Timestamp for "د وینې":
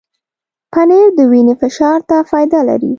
1.17-1.55